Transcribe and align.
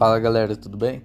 Fala 0.00 0.18
galera, 0.18 0.56
tudo 0.56 0.78
bem? 0.78 1.02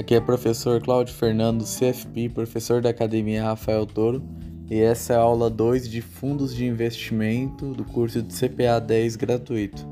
Aqui 0.00 0.12
é 0.12 0.18
o 0.18 0.22
professor 0.22 0.82
Cláudio 0.82 1.14
Fernando, 1.14 1.62
CFP, 1.62 2.28
professor 2.28 2.82
da 2.82 2.90
Academia 2.90 3.44
Rafael 3.44 3.86
Toro, 3.86 4.20
e 4.68 4.80
essa 4.80 5.12
é 5.12 5.16
a 5.16 5.20
aula 5.20 5.48
2 5.48 5.88
de 5.88 6.02
Fundos 6.02 6.52
de 6.52 6.66
Investimento 6.66 7.72
do 7.74 7.84
curso 7.84 8.20
de 8.20 8.34
CPA 8.34 8.80
10 8.80 9.14
gratuito. 9.14 9.86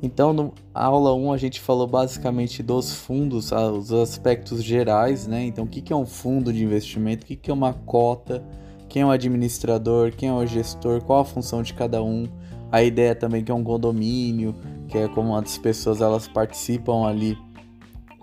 Então, 0.00 0.32
na 0.32 0.52
aula 0.72 1.12
1 1.12 1.32
a 1.32 1.36
gente 1.36 1.60
falou 1.60 1.88
basicamente 1.88 2.62
dos 2.62 2.94
fundos, 2.94 3.50
os 3.50 3.92
aspectos 3.92 4.62
gerais, 4.62 5.26
né? 5.26 5.44
Então, 5.44 5.64
o 5.64 5.68
que 5.68 5.92
é 5.92 5.96
um 5.96 6.06
fundo 6.06 6.52
de 6.52 6.62
investimento, 6.62 7.24
o 7.24 7.26
que 7.26 7.50
é 7.50 7.52
uma 7.52 7.72
cota, 7.72 8.44
quem 8.88 9.02
é 9.02 9.04
o 9.04 9.10
administrador, 9.10 10.12
quem 10.12 10.28
é 10.28 10.32
o 10.32 10.46
gestor, 10.46 11.02
qual 11.02 11.22
a 11.22 11.24
função 11.24 11.64
de 11.64 11.74
cada 11.74 12.00
um, 12.00 12.28
a 12.70 12.80
ideia 12.80 13.12
também 13.12 13.42
que 13.42 13.50
é 13.50 13.54
um 13.54 13.64
condomínio, 13.64 14.54
que 14.92 14.98
é 14.98 15.08
como 15.08 15.34
as 15.34 15.56
pessoas 15.56 16.02
elas 16.02 16.28
participam 16.28 17.06
ali 17.06 17.38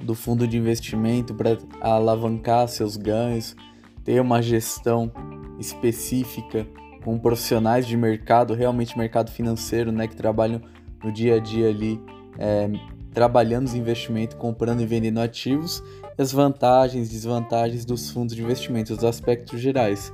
do 0.04 0.14
fundo 0.14 0.48
de 0.48 0.56
investimento 0.56 1.34
para 1.34 1.58
alavancar 1.82 2.68
seus 2.68 2.96
ganhos, 2.96 3.56
ter 4.04 4.22
uma 4.22 4.40
gestão 4.40 5.12
específica 5.60 6.68
com 7.04 7.18
profissionais 7.18 7.88
de 7.88 7.98
mercado, 7.98 8.54
realmente 8.54 8.96
mercado 8.96 9.32
financeiro, 9.32 9.92
né, 9.92 10.08
que 10.08 10.16
trabalham 10.16 10.62
no 11.04 11.12
dia 11.12 11.38
a 11.38 11.40
dia 11.40 11.70
ali, 11.70 12.00
é, 12.38 12.70
trabalhando 13.16 13.66
os 13.66 13.74
investimentos, 13.74 14.38
comprando 14.38 14.82
e 14.82 14.86
vendendo 14.86 15.20
ativos, 15.20 15.84
e 16.18 16.22
as 16.22 16.32
vantagens 16.32 17.10
desvantagens 17.10 17.84
dos 17.84 18.12
fundos 18.12 18.36
de 18.36 18.44
investimento, 18.44 18.94
os 18.94 19.04
aspectos 19.04 19.60
gerais. 19.60 20.14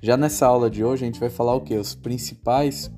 Já 0.00 0.16
nessa 0.16 0.46
aula 0.46 0.70
de 0.70 0.84
hoje 0.84 1.02
a 1.02 1.06
gente 1.06 1.18
vai 1.18 1.30
falar 1.30 1.56
o 1.56 1.60
que? 1.60 1.74
Os 1.74 1.96
principais 1.96 2.92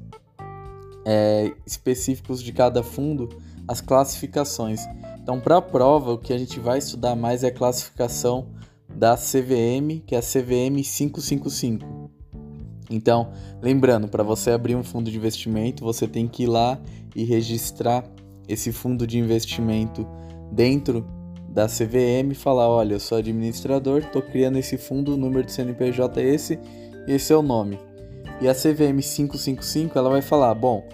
é, 1.11 1.55
específicos 1.65 2.43
de 2.43 2.53
cada 2.53 2.83
fundo, 2.83 3.31
as 3.67 3.81
classificações. 3.81 4.83
Então, 5.23 5.41
para 5.41 5.56
a 5.56 5.62
prova, 5.62 6.12
o 6.12 6.19
que 6.19 6.34
a 6.34 6.39
gente 6.39 6.61
vai 6.61 6.77
estudar 6.77 7.17
mais 7.17 7.42
é 7.42 7.47
a 7.48 7.51
classificação 7.51 8.48
da 8.87 9.17
CVM, 9.17 10.03
que 10.06 10.14
é 10.14 10.19
a 10.19 10.23
CVM 10.23 10.83
555. 10.83 12.11
Então, 12.91 13.31
lembrando, 13.62 14.06
para 14.06 14.23
você 14.23 14.51
abrir 14.51 14.75
um 14.75 14.84
fundo 14.84 15.11
de 15.11 15.17
investimento, 15.17 15.83
você 15.83 16.06
tem 16.06 16.29
que 16.29 16.42
ir 16.42 16.47
lá 16.47 16.79
e 17.17 17.25
registrar 17.25 18.05
esse 18.47 18.70
fundo 18.70 19.06
de 19.06 19.19
investimento 19.19 20.06
dentro 20.53 21.06
da 21.48 21.67
CVM 21.67 22.33
e 22.33 22.34
falar: 22.34 22.69
olha, 22.69 22.95
eu 22.95 23.01
sou 23.01 23.17
administrador, 23.17 24.01
estou 24.01 24.20
criando 24.20 24.59
esse 24.59 24.77
fundo, 24.77 25.14
o 25.14 25.17
número 25.17 25.45
de 25.45 25.53
CNPJ 25.53 26.20
é 26.20 26.34
esse, 26.34 26.59
esse 27.06 27.33
é 27.33 27.36
o 27.36 27.42
nome. 27.42 27.79
E 28.41 28.48
a 28.48 28.55
CVM 28.55 29.01
555 29.01 29.98
ela 29.98 30.11
vai 30.11 30.23
falar: 30.23 30.55
bom, 30.55 30.86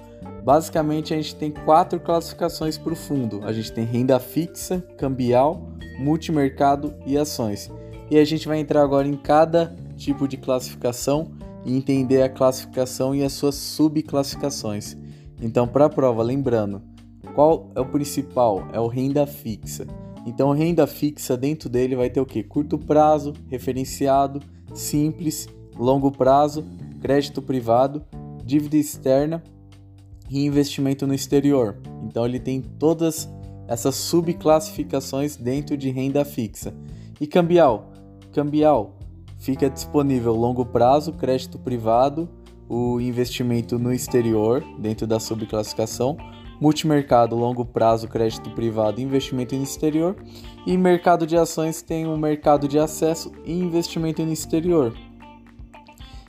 Basicamente, 0.44 1.14
a 1.14 1.16
gente 1.16 1.34
tem 1.36 1.50
quatro 1.50 1.98
classificações 1.98 2.76
para 2.76 2.92
o 2.92 2.96
fundo: 2.96 3.40
a 3.44 3.52
gente 3.52 3.72
tem 3.72 3.84
renda 3.84 4.20
fixa, 4.20 4.80
cambial, 4.98 5.70
multimercado 5.98 6.94
e 7.06 7.16
ações. 7.16 7.70
E 8.10 8.18
a 8.18 8.24
gente 8.26 8.46
vai 8.46 8.58
entrar 8.58 8.82
agora 8.82 9.08
em 9.08 9.16
cada 9.16 9.74
tipo 9.96 10.28
de 10.28 10.36
classificação 10.36 11.32
e 11.64 11.74
entender 11.74 12.20
a 12.20 12.28
classificação 12.28 13.14
e 13.14 13.24
as 13.24 13.32
suas 13.32 13.54
subclassificações. 13.54 14.98
Então, 15.40 15.66
para 15.66 15.86
a 15.86 15.90
prova, 15.90 16.22
lembrando, 16.22 16.82
qual 17.34 17.70
é 17.74 17.80
o 17.80 17.86
principal? 17.86 18.68
É 18.70 18.78
o 18.78 18.86
renda 18.86 19.26
fixa. 19.26 19.86
Então, 20.26 20.52
renda 20.52 20.86
fixa 20.86 21.38
dentro 21.38 21.70
dele 21.70 21.96
vai 21.96 22.10
ter 22.10 22.20
o 22.20 22.26
que? 22.26 22.42
Curto 22.42 22.76
prazo, 22.76 23.32
referenciado, 23.48 24.40
simples, 24.74 25.48
longo 25.78 26.12
prazo, 26.12 26.66
crédito 27.00 27.40
privado, 27.40 28.04
dívida 28.44 28.76
externa 28.76 29.42
e 30.30 30.44
investimento 30.44 31.06
no 31.06 31.14
exterior. 31.14 31.76
Então 32.02 32.24
ele 32.24 32.38
tem 32.38 32.60
todas 32.60 33.28
essas 33.66 33.94
subclassificações 33.94 35.36
dentro 35.36 35.76
de 35.76 35.90
renda 35.90 36.24
fixa. 36.24 36.74
E 37.20 37.26
cambial? 37.26 37.92
Cambial 38.32 38.98
fica 39.38 39.68
disponível 39.68 40.34
longo 40.34 40.64
prazo, 40.64 41.12
crédito 41.12 41.58
privado, 41.58 42.28
o 42.68 43.00
investimento 43.00 43.78
no 43.78 43.92
exterior 43.92 44.64
dentro 44.78 45.06
da 45.06 45.20
subclassificação, 45.20 46.16
multimercado, 46.60 47.36
longo 47.36 47.64
prazo, 47.64 48.08
crédito 48.08 48.50
privado, 48.50 49.00
investimento 49.00 49.54
no 49.54 49.62
exterior 49.62 50.16
e 50.66 50.76
mercado 50.76 51.26
de 51.26 51.36
ações 51.36 51.82
tem 51.82 52.06
o 52.06 52.16
mercado 52.16 52.66
de 52.66 52.78
acesso 52.78 53.32
e 53.44 53.52
investimento 53.52 54.24
no 54.24 54.32
exterior. 54.32 54.94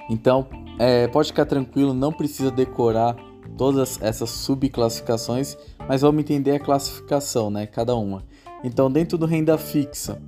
Então, 0.09 0.47
é, 0.77 1.07
pode 1.07 1.29
ficar 1.29 1.45
tranquilo, 1.45 1.93
não 1.93 2.11
precisa 2.11 2.51
decorar 2.51 3.15
todas 3.57 4.01
essas 4.01 4.29
subclassificações, 4.29 5.57
mas 5.87 6.01
vamos 6.01 6.21
entender 6.21 6.51
a 6.51 6.59
classificação, 6.59 7.49
né? 7.49 7.65
Cada 7.65 7.95
uma. 7.95 8.23
Então, 8.63 8.91
dentro 8.91 9.17
do 9.17 9.25
renda 9.25 9.57
fixa, 9.57 10.21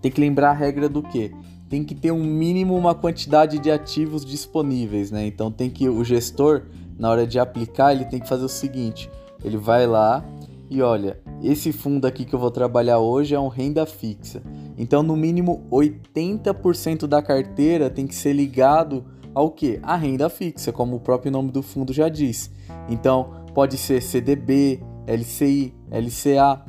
tem 0.00 0.10
que 0.10 0.20
lembrar 0.20 0.50
a 0.50 0.54
regra 0.54 0.88
do 0.88 1.02
que? 1.02 1.32
Tem 1.68 1.84
que 1.84 1.94
ter 1.94 2.10
um 2.10 2.22
mínimo 2.22 2.76
uma 2.76 2.94
quantidade 2.94 3.58
de 3.58 3.70
ativos 3.70 4.24
disponíveis, 4.24 5.10
né? 5.10 5.26
Então 5.26 5.50
tem 5.50 5.70
que 5.70 5.88
o 5.88 6.04
gestor, 6.04 6.64
na 6.98 7.08
hora 7.08 7.26
de 7.26 7.38
aplicar, 7.38 7.94
ele 7.94 8.04
tem 8.04 8.20
que 8.20 8.28
fazer 8.28 8.44
o 8.44 8.48
seguinte: 8.48 9.10
ele 9.42 9.56
vai 9.56 9.86
lá 9.86 10.24
e 10.68 10.82
olha, 10.82 11.20
esse 11.42 11.70
fundo 11.70 12.06
aqui 12.06 12.24
que 12.24 12.34
eu 12.34 12.38
vou 12.38 12.50
trabalhar 12.50 12.98
hoje 12.98 13.34
é 13.34 13.38
um 13.38 13.48
renda 13.48 13.84
fixa. 13.84 14.42
Então, 14.78 15.02
no 15.02 15.14
mínimo 15.14 15.66
80% 15.70 17.06
da 17.06 17.20
carteira 17.20 17.90
tem 17.90 18.06
que 18.06 18.14
ser 18.14 18.32
ligado 18.32 19.04
ao 19.34 19.50
que? 19.50 19.78
A 19.82 19.96
renda 19.96 20.28
fixa, 20.28 20.72
como 20.72 20.96
o 20.96 21.00
próprio 21.00 21.32
nome 21.32 21.50
do 21.50 21.62
fundo 21.62 21.92
já 21.92 22.08
diz. 22.08 22.50
Então, 22.88 23.46
pode 23.54 23.76
ser 23.76 24.02
CDB, 24.02 24.80
LCI, 25.06 25.74
LCA, 25.90 26.62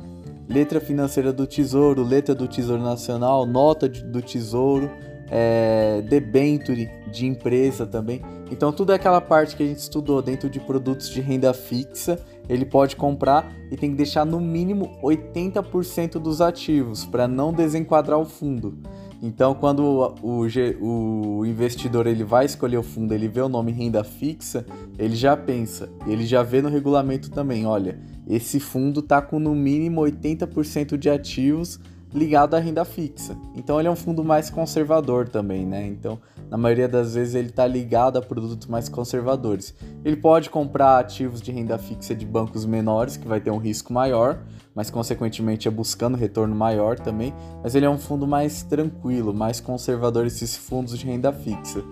letra 0.48 0.80
financeira 0.80 1.32
do 1.32 1.46
Tesouro, 1.46 2.02
letra 2.02 2.34
do 2.34 2.46
Tesouro 2.46 2.82
Nacional, 2.82 3.46
nota 3.46 3.88
do 3.88 4.20
Tesouro, 4.20 4.90
é, 5.30 6.02
debenture 6.08 6.90
de 7.10 7.26
empresa 7.26 7.86
também. 7.86 8.22
Então, 8.50 8.72
tudo 8.72 8.92
é 8.92 8.96
aquela 8.96 9.20
parte 9.20 9.56
que 9.56 9.62
a 9.62 9.66
gente 9.66 9.78
estudou 9.78 10.20
dentro 10.20 10.50
de 10.50 10.60
produtos 10.60 11.08
de 11.08 11.20
renda 11.20 11.52
fixa, 11.54 12.18
ele 12.48 12.64
pode 12.64 12.94
comprar 12.94 13.50
e 13.70 13.76
tem 13.76 13.90
que 13.90 13.96
deixar 13.96 14.24
no 14.24 14.38
mínimo 14.38 14.98
80% 15.02 16.18
dos 16.18 16.40
ativos 16.40 17.06
para 17.06 17.26
não 17.26 17.52
desenquadrar 17.52 18.18
o 18.18 18.24
fundo. 18.24 18.78
Então, 19.26 19.54
quando 19.54 19.82
o, 20.22 20.42
o, 20.42 21.38
o, 21.38 21.46
investidor 21.46 22.06
ele 22.06 22.22
vai 22.22 22.44
escolher 22.44 22.76
o 22.76 22.82
fundo, 22.82 23.14
ele 23.14 23.26
vê 23.26 23.40
o 23.40 23.48
nome 23.48 23.72
renda 23.72 24.04
fixa, 24.04 24.66
ele 24.98 25.16
já 25.16 25.34
pensa, 25.34 25.88
ele 26.06 26.26
já 26.26 26.42
vê 26.42 26.60
no 26.60 26.68
regulamento 26.68 27.30
também, 27.30 27.64
olha, 27.64 27.98
esse 28.28 28.60
fundo 28.60 29.00
está 29.00 29.22
com 29.22 29.38
no 29.38 29.54
mínimo 29.54 30.02
80% 30.02 30.98
de 30.98 31.08
ativos 31.08 31.80
ligado 32.14 32.54
à 32.54 32.60
renda 32.60 32.84
fixa. 32.84 33.36
Então 33.56 33.80
ele 33.80 33.88
é 33.88 33.90
um 33.90 33.96
fundo 33.96 34.22
mais 34.22 34.48
conservador 34.48 35.28
também, 35.28 35.66
né? 35.66 35.84
Então, 35.84 36.20
na 36.48 36.56
maioria 36.56 36.88
das 36.88 37.14
vezes 37.14 37.34
ele 37.34 37.48
está 37.48 37.66
ligado 37.66 38.16
a 38.16 38.22
produtos 38.22 38.68
mais 38.68 38.88
conservadores. 38.88 39.74
Ele 40.04 40.16
pode 40.16 40.48
comprar 40.48 40.98
ativos 40.98 41.42
de 41.42 41.50
renda 41.50 41.76
fixa 41.76 42.14
de 42.14 42.24
bancos 42.24 42.64
menores, 42.64 43.16
que 43.16 43.26
vai 43.26 43.40
ter 43.40 43.50
um 43.50 43.58
risco 43.58 43.92
maior, 43.92 44.38
mas 44.72 44.90
consequentemente 44.90 45.66
é 45.66 45.70
buscando 45.70 46.16
retorno 46.16 46.54
maior 46.54 46.96
também. 46.98 47.34
Mas 47.62 47.74
ele 47.74 47.84
é 47.84 47.90
um 47.90 47.98
fundo 47.98 48.28
mais 48.28 48.62
tranquilo, 48.62 49.34
mais 49.34 49.58
conservador 49.58 50.24
esses 50.24 50.56
fundos 50.56 50.96
de 50.96 51.04
renda 51.04 51.32
fixa. 51.32 51.82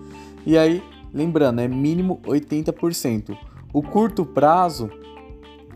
E 0.45 0.57
aí, 0.57 0.81
lembrando, 1.13 1.59
é 1.59 1.67
mínimo 1.67 2.21
80%. 2.25 3.37
O 3.73 3.81
curto 3.81 4.25
prazo 4.25 4.89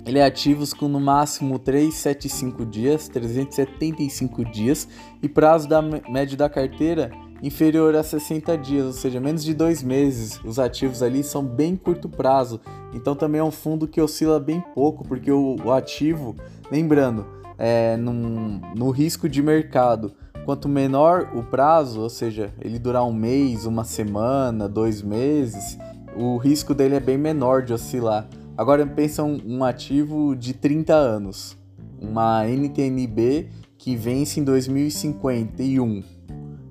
ele 0.08 0.20
é 0.20 0.26
ativo 0.26 0.64
com 0.78 0.88
no 0.88 1.02
máximo 1.02 1.60
375 1.60 2.66
dias, 2.66 3.10
375 3.10 4.46
dias, 4.46 4.88
e 5.22 5.28
prazo 5.28 5.68
da 5.68 5.82
média 5.82 6.38
da 6.38 6.50
carteira 6.50 7.12
inferior 7.44 7.94
a 7.94 8.02
60 8.02 8.58
dias, 8.58 8.86
ou 8.86 8.94
seja, 8.94 9.20
menos 9.20 9.44
de 9.44 9.54
dois 9.54 9.84
meses. 9.84 10.40
Os 10.46 10.60
ativos 10.60 11.04
ali 11.04 11.24
são 11.24 11.44
bem 11.44 11.76
curto 11.76 12.08
prazo, 12.08 12.62
então 12.94 13.16
também 13.16 13.40
é 13.40 13.44
um 13.44 13.52
fundo 13.52 13.86
que 13.86 14.00
oscila 14.00 14.40
bem 14.40 14.64
pouco, 14.74 15.06
porque 15.06 15.30
o, 15.30 15.58
o 15.64 15.74
ativo, 15.74 16.36
lembrando, 16.72 17.26
é, 17.58 17.98
num, 17.98 18.62
no 18.76 18.90
risco 18.92 19.28
de 19.28 19.44
mercado, 19.44 20.14
quanto 20.46 20.70
menor 20.70 21.32
o 21.36 21.44
prazo, 21.44 22.00
ou 22.00 22.10
seja, 22.10 22.54
ele 22.62 22.80
durar 22.80 23.04
um 23.04 23.14
mês, 23.14 23.66
uma 23.66 23.84
semana, 23.84 24.70
dois 24.70 25.02
meses, 25.02 25.78
o 26.16 26.38
risco 26.38 26.74
dele 26.74 26.96
é 26.96 27.00
bem 27.02 27.18
menor 27.18 27.62
de 27.62 27.74
oscilar. 27.74 28.28
Agora 28.58 28.86
pensa 28.88 29.24
um, 29.24 29.40
um 29.46 29.64
ativo 29.64 30.36
de 30.36 30.54
30 30.54 30.94
anos, 30.94 31.56
uma 32.02 32.44
NTNB 32.48 33.50
que 33.78 33.96
vence 33.96 34.40
em 34.40 34.44
2051. 34.44 36.04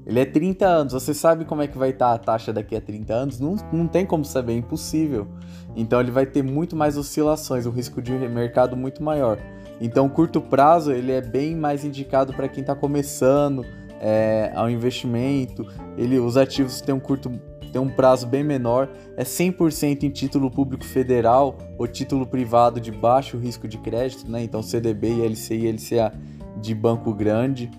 Ele 0.04 0.20
é 0.20 0.24
30 0.24 0.66
anos, 0.66 0.92
você 0.92 1.14
sabe 1.14 1.44
como 1.44 1.62
é 1.62 1.66
que 1.66 1.78
vai 1.78 1.90
estar 1.90 2.12
a 2.12 2.18
taxa 2.18 2.52
daqui 2.52 2.74
a 2.74 2.80
30 2.80 3.14
anos? 3.14 3.40
Não, 3.40 3.56
não 3.72 3.86
tem 3.86 4.04
como 4.04 4.24
saber, 4.24 4.54
é 4.54 4.56
impossível. 4.56 5.28
Então 5.76 6.00
ele 6.00 6.10
vai 6.10 6.26
ter 6.26 6.42
muito 6.42 6.74
mais 6.74 6.96
oscilações, 6.96 7.66
um 7.66 7.70
risco 7.70 8.02
de 8.02 8.12
mercado 8.12 8.76
muito 8.76 9.02
maior. 9.02 9.38
Então, 9.80 10.08
curto 10.08 10.40
prazo 10.40 10.90
ele 10.90 11.12
é 11.12 11.20
bem 11.20 11.54
mais 11.54 11.84
indicado 11.84 12.32
para 12.32 12.48
quem 12.48 12.62
está 12.62 12.74
começando 12.74 13.64
é, 14.00 14.50
ao 14.54 14.70
investimento. 14.70 15.66
Ele, 15.96 16.18
os 16.18 16.36
ativos 16.36 16.80
têm 16.80 16.94
um 16.94 17.00
curto 17.00 17.30
tem 17.76 17.82
um 17.82 17.90
prazo 17.90 18.26
bem 18.26 18.42
menor, 18.42 18.88
é 19.18 19.22
100% 19.22 20.04
em 20.04 20.08
título 20.08 20.50
público 20.50 20.82
federal 20.82 21.58
ou 21.76 21.86
título 21.86 22.26
privado 22.26 22.80
de 22.80 22.90
baixo 22.90 23.36
risco 23.36 23.68
de 23.68 23.76
crédito, 23.76 24.30
né? 24.30 24.42
Então 24.42 24.62
CDB, 24.62 25.10
LCI 25.28 25.66
e 25.66 25.72
LCA 25.72 26.14
de 26.58 26.74
banco 26.74 27.12
grande. 27.12 27.70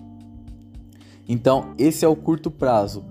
Então, 1.28 1.74
esse 1.76 2.04
é 2.04 2.08
o 2.08 2.14
curto 2.14 2.48
prazo. 2.48 3.04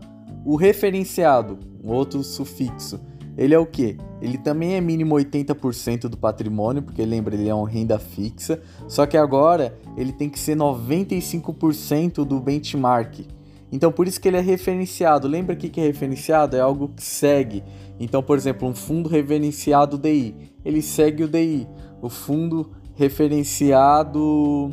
O 0.45 0.55
referenciado, 0.55 1.59
outro 1.83 2.23
sufixo, 2.23 3.01
ele 3.37 3.53
é 3.53 3.59
o 3.59 3.65
que? 3.65 3.97
Ele 4.21 4.37
também 4.37 4.75
é 4.75 4.79
mínimo 4.79 5.13
80% 5.13 6.07
do 6.07 6.15
patrimônio, 6.15 6.81
porque 6.81 7.05
lembra, 7.05 7.35
ele 7.35 7.49
é 7.49 7.53
uma 7.53 7.67
renda 7.67 7.99
fixa, 7.99 8.61
só 8.87 9.05
que 9.05 9.17
agora 9.17 9.77
ele 9.97 10.13
tem 10.13 10.29
que 10.29 10.39
ser 10.39 10.55
95% 10.55 12.23
do 12.23 12.39
benchmark. 12.39 13.27
Então 13.71 13.91
por 13.91 14.07
isso 14.07 14.19
que 14.19 14.27
ele 14.27 14.37
é 14.37 14.41
referenciado. 14.41 15.27
Lembra 15.27 15.55
que 15.55 15.69
que 15.69 15.81
é 15.81 15.83
referenciado? 15.83 16.55
É 16.55 16.59
algo 16.59 16.89
que 16.89 17.03
segue. 17.03 17.63
Então, 17.99 18.21
por 18.21 18.37
exemplo, 18.37 18.67
um 18.67 18.75
fundo 18.75 19.09
referenciado 19.09 19.97
DI, 19.97 20.35
ele 20.63 20.81
segue 20.81 21.23
o 21.23 21.27
DI. 21.27 21.67
O 22.01 22.09
fundo 22.09 22.71
referenciado 22.95 24.71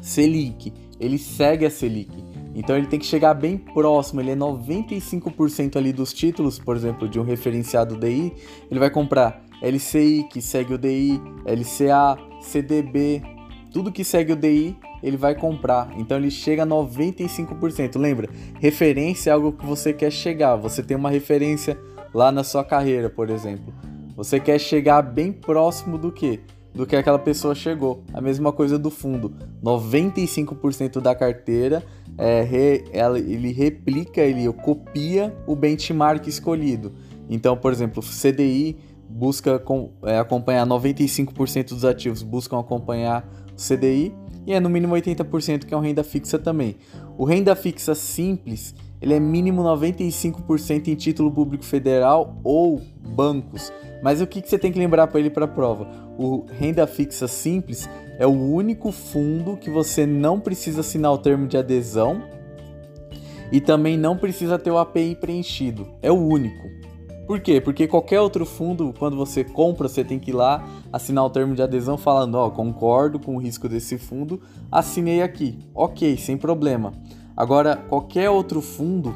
Selic, 0.00 0.72
ele 0.98 1.18
segue 1.18 1.64
a 1.64 1.70
Selic. 1.70 2.22
Então 2.54 2.76
ele 2.76 2.86
tem 2.86 2.98
que 2.98 3.06
chegar 3.06 3.34
bem 3.34 3.56
próximo, 3.56 4.20
ele 4.20 4.32
é 4.32 4.36
95% 4.36 5.76
ali 5.76 5.92
dos 5.92 6.12
títulos, 6.12 6.58
por 6.58 6.76
exemplo, 6.76 7.08
de 7.08 7.18
um 7.18 7.22
referenciado 7.22 7.96
DI, 7.96 8.32
ele 8.70 8.78
vai 8.78 8.90
comprar 8.90 9.42
LCI, 9.62 10.26
que 10.30 10.42
segue 10.42 10.74
o 10.74 10.78
DI, 10.78 11.20
LCA, 11.46 12.18
CDB, 12.40 13.22
tudo 13.72 13.90
que 13.90 14.04
segue 14.04 14.32
o 14.32 14.36
DI, 14.36 14.76
ele 15.02 15.16
vai 15.16 15.34
comprar. 15.34 15.92
Então 15.96 16.16
ele 16.16 16.30
chega 16.30 16.62
a 16.62 16.66
95%. 16.66 17.98
Lembra? 17.98 18.28
Referência 18.60 19.30
é 19.30 19.32
algo 19.32 19.52
que 19.52 19.66
você 19.66 19.92
quer 19.92 20.10
chegar. 20.10 20.56
Você 20.56 20.82
tem 20.82 20.96
uma 20.96 21.10
referência 21.10 21.78
lá 22.14 22.30
na 22.30 22.44
sua 22.44 22.64
carreira, 22.64 23.10
por 23.10 23.30
exemplo. 23.30 23.72
Você 24.16 24.38
quer 24.38 24.58
chegar 24.58 25.02
bem 25.02 25.32
próximo 25.32 25.96
do 25.96 26.12
que? 26.12 26.40
Do 26.74 26.86
que 26.86 26.96
aquela 26.96 27.18
pessoa 27.18 27.54
chegou. 27.54 28.04
A 28.12 28.20
mesma 28.20 28.52
coisa 28.52 28.78
do 28.78 28.90
fundo. 28.90 29.34
95% 29.62 31.00
da 31.00 31.14
carteira 31.14 31.82
é, 32.18 32.42
re, 32.42 32.84
ela, 32.92 33.18
ele 33.18 33.52
replica, 33.52 34.20
ele 34.20 34.50
copia 34.52 35.34
o 35.46 35.56
benchmark 35.56 36.26
escolhido. 36.26 36.92
Então, 37.28 37.56
por 37.56 37.72
exemplo, 37.72 38.02
CDI 38.02 38.76
busca 39.08 39.58
com, 39.58 39.92
é, 40.02 40.18
acompanhar 40.18 40.66
95% 40.66 41.68
dos 41.68 41.84
ativos 41.84 42.22
buscam 42.22 42.58
acompanhar 42.58 43.28
o 43.52 43.56
CDI 43.56 44.14
e 44.46 44.52
é 44.52 44.60
no 44.60 44.68
mínimo 44.68 44.94
80% 44.94 45.64
que 45.64 45.74
é 45.74 45.76
uma 45.76 45.84
renda 45.84 46.02
fixa 46.02 46.38
também. 46.38 46.76
O 47.16 47.24
renda 47.24 47.54
fixa 47.54 47.94
simples, 47.94 48.74
ele 49.00 49.14
é 49.14 49.20
mínimo 49.20 49.62
95% 49.62 50.88
em 50.88 50.94
título 50.94 51.30
público 51.30 51.64
federal 51.64 52.36
ou 52.42 52.80
bancos. 53.00 53.72
Mas 54.02 54.20
o 54.20 54.26
que, 54.26 54.42
que 54.42 54.48
você 54.48 54.58
tem 54.58 54.72
que 54.72 54.78
lembrar 54.78 55.06
para 55.06 55.20
ele 55.20 55.30
para 55.30 55.44
a 55.44 55.48
prova? 55.48 55.88
O 56.18 56.44
renda 56.58 56.86
fixa 56.86 57.28
simples 57.28 57.88
é 58.18 58.26
o 58.26 58.30
único 58.30 58.90
fundo 58.90 59.56
que 59.56 59.70
você 59.70 60.04
não 60.06 60.40
precisa 60.40 60.80
assinar 60.80 61.12
o 61.12 61.18
termo 61.18 61.46
de 61.46 61.56
adesão 61.56 62.22
e 63.52 63.60
também 63.60 63.96
não 63.96 64.16
precisa 64.16 64.58
ter 64.58 64.70
o 64.70 64.78
API 64.78 65.14
preenchido. 65.14 65.86
É 66.00 66.10
o 66.10 66.16
único. 66.16 66.68
Por 67.26 67.40
quê? 67.40 67.60
Porque 67.60 67.86
qualquer 67.86 68.20
outro 68.20 68.44
fundo, 68.44 68.92
quando 68.98 69.16
você 69.16 69.44
compra, 69.44 69.88
você 69.88 70.04
tem 70.04 70.18
que 70.18 70.30
ir 70.30 70.34
lá 70.34 70.66
assinar 70.92 71.24
o 71.24 71.30
termo 71.30 71.54
de 71.54 71.62
adesão 71.62 71.96
falando, 71.96 72.34
ó, 72.34 72.46
oh, 72.46 72.50
concordo 72.50 73.18
com 73.18 73.36
o 73.36 73.38
risco 73.38 73.68
desse 73.68 73.96
fundo, 73.96 74.40
assinei 74.70 75.22
aqui. 75.22 75.58
Ok, 75.74 76.16
sem 76.16 76.36
problema. 76.36 76.92
Agora, 77.36 77.76
qualquer 77.76 78.28
outro 78.28 78.60
fundo 78.60 79.14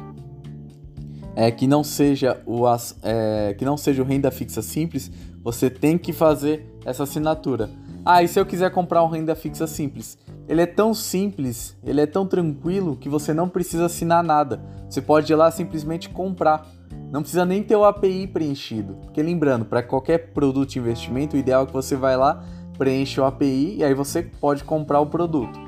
é, 1.35 1.51
que 1.51 1.67
não 1.67 1.83
seja 1.83 2.41
o 2.45 2.63
é, 3.03 3.53
que 3.53 3.63
não 3.63 3.77
seja 3.77 4.01
o 4.01 4.05
renda 4.05 4.31
fixa 4.31 4.61
simples, 4.61 5.11
você 5.43 5.69
tem 5.69 5.97
que 5.97 6.11
fazer 6.11 6.67
essa 6.83 7.03
assinatura. 7.03 7.69
Ah, 8.03 8.23
e 8.23 8.27
se 8.27 8.39
eu 8.39 8.45
quiser 8.45 8.71
comprar 8.71 9.03
um 9.03 9.09
renda 9.09 9.35
fixa 9.35 9.67
simples? 9.67 10.17
Ele 10.47 10.61
é 10.61 10.65
tão 10.65 10.93
simples, 10.93 11.75
ele 11.83 11.99
é 11.99 12.05
tão 12.05 12.25
tranquilo 12.25 12.95
que 12.95 13.09
você 13.09 13.33
não 13.33 13.49
precisa 13.49 13.85
assinar 13.85 14.23
nada. 14.23 14.61
Você 14.89 15.01
pode 15.01 15.31
ir 15.31 15.35
lá 15.35 15.51
simplesmente 15.51 16.09
comprar. 16.09 16.65
Não 17.11 17.21
precisa 17.21 17.45
nem 17.45 17.63
ter 17.63 17.75
o 17.75 17.85
API 17.85 18.27
preenchido. 18.27 18.95
Porque 18.95 19.21
lembrando, 19.21 19.65
para 19.65 19.81
qualquer 19.81 20.33
produto 20.33 20.69
de 20.69 20.79
investimento, 20.79 21.35
o 21.35 21.39
ideal 21.39 21.63
é 21.63 21.65
que 21.65 21.73
você 21.73 21.95
vai 21.95 22.17
lá, 22.17 22.43
preenche 22.77 23.19
o 23.19 23.25
API 23.25 23.77
e 23.77 23.83
aí 23.83 23.93
você 23.93 24.21
pode 24.21 24.63
comprar 24.63 24.99
o 24.99 25.05
produto. 25.05 25.59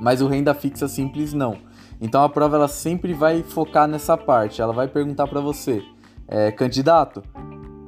Mas 0.00 0.20
o 0.20 0.26
renda 0.26 0.54
fixa 0.54 0.86
simples 0.86 1.32
não. 1.32 1.56
Então 2.00 2.22
a 2.22 2.28
prova 2.28 2.56
ela 2.56 2.68
sempre 2.68 3.12
vai 3.12 3.42
focar 3.42 3.88
nessa 3.88 4.16
parte. 4.16 4.62
Ela 4.62 4.72
vai 4.72 4.88
perguntar 4.88 5.26
para 5.26 5.40
você, 5.40 5.82
é, 6.28 6.50
candidato, 6.52 7.22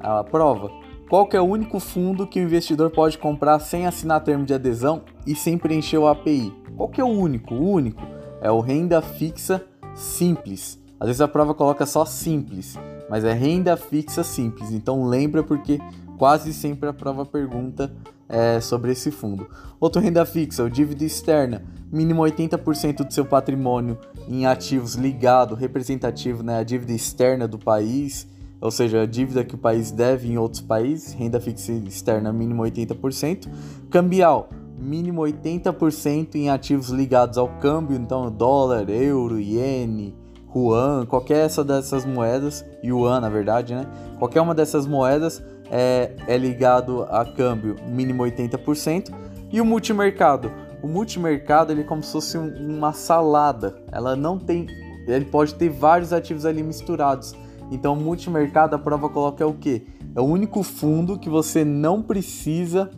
a 0.00 0.24
prova, 0.24 0.70
qual 1.08 1.26
que 1.26 1.36
é 1.36 1.40
o 1.40 1.44
único 1.44 1.78
fundo 1.78 2.26
que 2.26 2.40
o 2.40 2.42
investidor 2.42 2.90
pode 2.90 3.16
comprar 3.16 3.60
sem 3.60 3.86
assinar 3.86 4.24
termo 4.24 4.44
de 4.44 4.54
adesão 4.54 5.02
e 5.26 5.34
sem 5.36 5.56
preencher 5.56 5.98
o 5.98 6.08
API? 6.08 6.52
Qual 6.76 6.88
que 6.88 7.00
é 7.00 7.04
o 7.04 7.08
único? 7.08 7.54
O 7.54 7.70
único 7.70 8.02
é 8.40 8.50
o 8.50 8.60
renda 8.60 9.00
fixa 9.00 9.64
simples. 9.94 10.84
Às 10.98 11.06
vezes 11.06 11.20
a 11.20 11.28
prova 11.28 11.54
coloca 11.54 11.84
só 11.84 12.04
simples, 12.04 12.78
mas 13.08 13.24
é 13.24 13.32
renda 13.32 13.76
fixa 13.76 14.22
simples. 14.22 14.70
Então 14.70 15.06
lembra 15.06 15.42
porque 15.42 15.78
quase 16.18 16.52
sempre 16.52 16.88
a 16.88 16.92
prova 16.92 17.24
pergunta 17.24 17.92
é, 18.28 18.60
sobre 18.60 18.92
esse 18.92 19.10
fundo. 19.10 19.46
Outro 19.78 20.00
renda 20.00 20.24
fixa, 20.24 20.64
o 20.64 20.70
dívida 20.70 21.04
externa, 21.04 21.62
mínimo 21.92 22.22
80% 22.22 23.04
do 23.04 23.12
seu 23.12 23.24
patrimônio 23.24 23.98
em 24.28 24.46
ativos 24.46 24.94
ligado, 24.94 25.54
representativo, 25.54 26.42
né, 26.42 26.58
a 26.58 26.62
dívida 26.62 26.92
externa 26.92 27.46
do 27.46 27.58
país 27.58 28.26
ou 28.60 28.70
seja, 28.70 29.02
a 29.02 29.06
dívida 29.06 29.44
que 29.44 29.54
o 29.54 29.58
país 29.58 29.90
deve 29.90 30.28
em 30.28 30.38
outros 30.38 30.62
países, 30.62 31.12
renda 31.12 31.40
fixa 31.40 31.72
externa 31.72 32.32
mínimo 32.32 32.62
80%, 32.62 33.48
cambial 33.90 34.48
mínimo 34.78 35.22
80% 35.22 36.34
em 36.34 36.50
ativos 36.50 36.88
ligados 36.88 37.38
ao 37.38 37.48
câmbio, 37.58 37.96
então 37.96 38.30
dólar, 38.30 38.88
euro, 38.90 39.38
iene, 39.38 40.14
yuan, 40.56 41.04
qualquer 41.06 41.44
essa 41.44 41.62
dessas 41.62 42.04
moedas, 42.04 42.64
yuan 42.82 43.20
na 43.20 43.28
verdade, 43.28 43.74
né? 43.74 43.86
Qualquer 44.18 44.40
uma 44.40 44.54
dessas 44.54 44.86
moedas 44.86 45.42
é, 45.70 46.12
é 46.26 46.36
ligado 46.36 47.02
a 47.10 47.24
câmbio 47.24 47.76
mínimo 47.86 48.22
80%. 48.22 49.12
E 49.52 49.60
o 49.60 49.64
multimercado? 49.64 50.50
O 50.82 50.88
multimercado 50.88 51.72
ele 51.72 51.82
é 51.82 51.84
como 51.84 52.02
se 52.02 52.12
fosse 52.12 52.38
uma 52.38 52.92
salada, 52.92 53.82
ela 53.90 54.14
não 54.14 54.38
tem, 54.38 54.66
ele 55.06 55.24
pode 55.24 55.54
ter 55.54 55.68
vários 55.68 56.12
ativos 56.12 56.44
ali 56.44 56.62
misturados. 56.62 57.34
Então, 57.70 57.96
multimercado, 57.96 58.76
a 58.76 58.78
prova 58.78 59.08
coloca 59.08 59.42
é 59.42 59.46
o 59.46 59.54
quê? 59.54 59.82
É 60.14 60.20
o 60.20 60.24
único 60.24 60.62
fundo 60.62 61.18
que 61.18 61.28
você 61.28 61.64
não 61.64 62.00
precisa, 62.00 62.90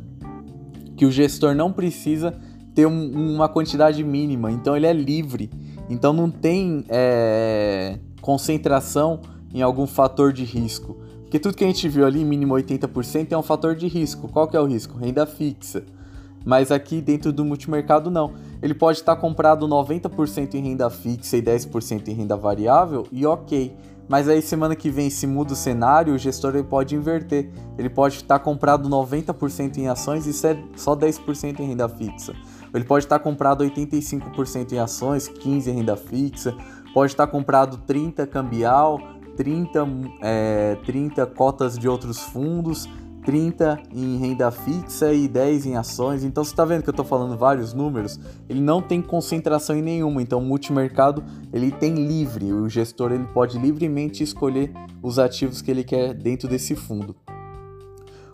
que 0.96 1.06
o 1.06 1.10
gestor 1.10 1.54
não 1.54 1.72
precisa 1.72 2.34
ter 2.74 2.86
um, 2.86 3.34
uma 3.34 3.48
quantidade 3.48 4.04
mínima. 4.04 4.50
Então, 4.52 4.76
ele 4.76 4.86
é 4.86 4.92
livre. 4.92 5.50
Então, 5.88 6.12
não 6.12 6.30
tem 6.30 6.84
é, 6.88 7.98
concentração 8.20 9.20
em 9.52 9.62
algum 9.62 9.86
fator 9.86 10.32
de 10.32 10.44
risco. 10.44 10.96
Porque 11.22 11.38
tudo 11.38 11.56
que 11.56 11.64
a 11.64 11.66
gente 11.66 11.88
viu 11.88 12.06
ali, 12.06 12.24
mínimo 12.24 12.54
80%, 12.54 13.32
é 13.32 13.36
um 13.36 13.42
fator 13.42 13.74
de 13.74 13.86
risco. 13.86 14.28
Qual 14.28 14.48
que 14.48 14.56
é 14.56 14.60
o 14.60 14.64
risco? 14.64 14.96
Renda 14.96 15.26
fixa. 15.26 15.84
Mas 16.44 16.70
aqui 16.70 17.02
dentro 17.02 17.32
do 17.32 17.44
multimercado 17.44 18.10
não. 18.10 18.32
Ele 18.62 18.72
pode 18.72 18.98
estar 18.98 19.14
comprado 19.16 19.68
90% 19.68 20.54
em 20.54 20.62
renda 20.62 20.88
fixa 20.88 21.36
e 21.36 21.42
10% 21.42 22.08
em 22.08 22.14
renda 22.14 22.36
variável 22.36 23.06
e 23.12 23.26
ok. 23.26 23.76
Mas 24.08 24.26
aí 24.26 24.40
semana 24.40 24.74
que 24.74 24.88
vem, 24.88 25.10
se 25.10 25.26
muda 25.26 25.52
o 25.52 25.56
cenário, 25.56 26.14
o 26.14 26.18
gestor 26.18 26.54
ele 26.54 26.64
pode 26.64 26.94
inverter. 26.94 27.50
Ele 27.76 27.90
pode 27.90 28.16
estar 28.16 28.38
comprado 28.38 28.88
90% 28.88 29.76
em 29.76 29.88
ações 29.88 30.26
e 30.26 30.32
só 30.32 30.96
10% 30.96 31.60
em 31.60 31.66
renda 31.66 31.88
fixa. 31.90 32.34
Ele 32.72 32.84
pode 32.84 33.04
estar 33.04 33.18
comprado 33.18 33.64
85% 33.64 34.72
em 34.72 34.78
ações, 34.78 35.28
15% 35.28 35.66
em 35.66 35.72
renda 35.72 35.96
fixa. 35.96 36.54
Pode 36.92 37.12
estar 37.12 37.26
comprado 37.26 37.78
30% 37.86 38.26
cambial, 38.26 38.98
30, 39.36 39.86
é, 40.22 40.76
30 40.84 41.26
cotas 41.26 41.78
de 41.78 41.88
outros 41.88 42.20
fundos 42.20 42.88
30 43.28 43.82
em 43.92 44.16
renda 44.16 44.50
fixa 44.50 45.12
e 45.12 45.28
10 45.28 45.66
em 45.66 45.76
ações. 45.76 46.24
Então 46.24 46.42
você 46.42 46.50
está 46.50 46.64
vendo 46.64 46.82
que 46.82 46.88
eu 46.88 46.92
estou 46.92 47.04
falando 47.04 47.36
vários 47.36 47.74
números, 47.74 48.18
ele 48.48 48.58
não 48.58 48.80
tem 48.80 49.02
concentração 49.02 49.76
em 49.76 49.82
nenhuma. 49.82 50.22
Então 50.22 50.38
o 50.38 50.42
multimercado 50.42 51.22
ele 51.52 51.70
tem 51.70 51.94
livre, 51.94 52.50
o 52.54 52.70
gestor 52.70 53.12
ele 53.12 53.26
pode 53.26 53.58
livremente 53.58 54.22
escolher 54.22 54.72
os 55.02 55.18
ativos 55.18 55.60
que 55.60 55.70
ele 55.70 55.84
quer 55.84 56.14
dentro 56.14 56.48
desse 56.48 56.74
fundo. 56.74 57.14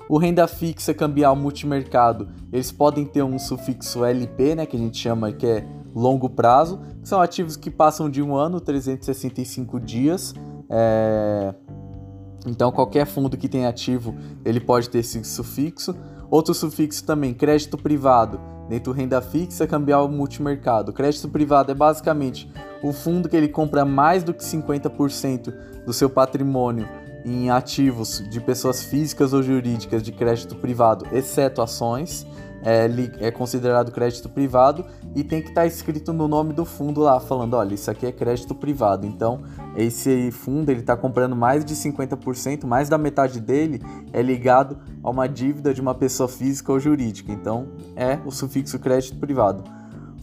O 0.09 0.19
renda 0.19 0.47
fixa 0.47 0.93
cambial 0.93 1.35
multimercado, 1.35 2.29
eles 2.53 2.71
podem 2.71 3.05
ter 3.05 3.23
um 3.23 3.39
sufixo 3.39 4.05
LP, 4.05 4.55
né, 4.55 4.67
que 4.67 4.77
a 4.77 4.79
gente 4.79 4.99
chama 4.99 5.33
que 5.33 5.47
é 5.47 5.67
longo 5.95 6.29
prazo, 6.29 6.81
que 7.01 7.09
são 7.09 7.21
ativos 7.21 7.57
que 7.57 7.71
passam 7.71 8.11
de 8.11 8.23
um 8.23 8.35
ano, 8.37 8.61
365 8.61 9.81
dias. 9.81 10.35
É 10.69 11.55
então 12.47 12.71
qualquer 12.71 13.07
fundo 13.07 13.39
que 13.39 13.49
tem 13.49 13.65
ativo 13.65 14.15
ele 14.45 14.61
pode 14.61 14.91
ter 14.91 14.99
esse 14.99 15.25
sufixo 15.25 15.95
Outro 16.35 16.53
sufixo 16.53 17.05
também, 17.05 17.33
crédito 17.33 17.77
privado, 17.77 18.41
dentro 18.69 18.93
renda 18.93 19.21
fixa, 19.21 19.69
cambial 19.69 20.09
multimercado. 20.09 20.93
Crédito 20.93 21.29
privado 21.29 21.71
é 21.71 21.75
basicamente 21.77 22.51
o 22.83 22.93
fundo 22.93 23.29
que 23.29 23.37
ele 23.37 23.47
compra 23.47 23.85
mais 23.85 24.25
do 24.25 24.35
que 24.35 24.43
50% 24.43 25.55
do 25.87 25.93
seu 25.93 26.11
patrimônio 26.11 26.89
em 27.25 27.51
ativos 27.51 28.23
de 28.29 28.41
pessoas 28.41 28.83
físicas 28.83 29.33
ou 29.33 29.43
jurídicas 29.43 30.03
de 30.03 30.13
crédito 30.13 30.55
privado, 30.57 31.07
exceto 31.13 31.63
ações 31.63 32.27
é, 32.65 32.89
é 33.21 33.31
considerado 33.31 33.93
crédito 33.93 34.29
privado 34.29 34.87
e 35.15 35.23
tem 35.23 35.43
que 35.43 35.49
estar 35.49 35.61
tá 35.61 35.67
escrito 35.67 36.13
no 36.13 36.27
nome 36.27 36.55
do 36.55 36.65
fundo 36.65 37.03
lá, 37.03 37.21
falando, 37.21 37.55
olha, 37.55 37.75
isso 37.75 37.91
aqui 37.91 38.07
é 38.07 38.13
crédito 38.13 38.55
privado. 38.55 39.07
Então, 39.07 39.43
esse 39.77 40.31
fundo 40.31 40.71
ele 40.71 40.81
está 40.81 40.97
comprando 40.97 41.37
mais 41.37 41.65
de 41.65 41.75
50%, 41.75 42.65
mais 42.65 42.89
da 42.89 42.97
metade 42.97 43.39
dele 43.39 43.83
é 44.13 44.23
ligado 44.23 44.79
a 45.03 45.11
uma 45.11 45.29
dívida 45.29 45.75
de 45.75 45.81
uma 45.81 45.95
pessoa 45.95 46.29
física 46.29 46.73
ou 46.73 46.81
jurídica. 46.81 47.31
Então, 47.31 47.69
é 47.95 48.19
o 48.25 48.31
sufixo 48.31 48.79
crédito 48.79 49.19
privado. 49.19 49.63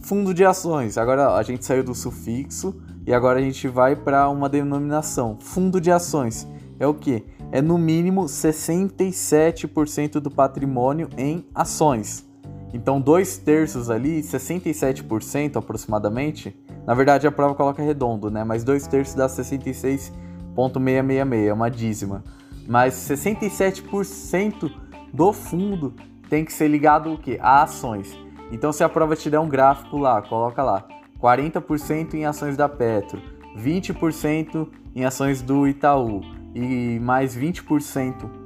Fundo 0.00 0.34
de 0.34 0.44
ações. 0.44 0.98
Agora 0.98 1.34
a 1.34 1.42
gente 1.44 1.64
saiu 1.64 1.84
do 1.84 1.94
sufixo 1.94 2.74
e 3.06 3.14
agora 3.14 3.38
a 3.38 3.42
gente 3.42 3.68
vai 3.68 3.94
para 3.94 4.28
uma 4.28 4.48
denominação. 4.48 5.38
Fundo 5.40 5.80
de 5.80 5.92
ações 5.92 6.48
é 6.82 6.86
o 6.86 6.92
que? 6.92 7.24
É 7.52 7.62
no 7.62 7.78
mínimo 7.78 8.24
67% 8.24 10.14
do 10.14 10.28
patrimônio 10.30 11.08
em 11.16 11.46
ações. 11.54 12.28
Então, 12.74 13.00
dois 13.00 13.38
terços 13.38 13.88
ali, 13.88 14.20
67% 14.20 15.56
aproximadamente. 15.56 16.60
Na 16.84 16.92
verdade, 16.94 17.24
a 17.26 17.30
prova 17.30 17.54
coloca 17.54 17.80
redondo, 17.82 18.30
né? 18.30 18.42
Mas 18.42 18.64
dois 18.64 18.88
terços 18.88 19.14
dá 19.14 19.28
66,666, 19.28 21.46
é 21.46 21.52
uma 21.52 21.70
dízima. 21.70 22.24
Mas 22.66 22.94
67% 22.94 24.72
do 25.12 25.32
fundo 25.32 25.94
tem 26.28 26.44
que 26.44 26.52
ser 26.52 26.66
ligado 26.66 27.12
o 27.12 27.18
quê? 27.18 27.38
a 27.40 27.62
ações. 27.62 28.18
Então, 28.50 28.72
se 28.72 28.82
a 28.82 28.88
prova 28.88 29.14
te 29.14 29.30
der 29.30 29.38
um 29.38 29.48
gráfico 29.48 29.98
lá, 29.98 30.20
coloca 30.20 30.64
lá 30.64 30.84
40% 31.20 32.14
em 32.14 32.24
ações 32.24 32.56
da 32.56 32.68
Petro, 32.68 33.22
20% 33.56 34.66
em 34.96 35.04
ações 35.04 35.42
do 35.42 35.68
Itaú 35.68 36.41
e 36.54 36.98
mais 37.00 37.36
20% 37.36 38.42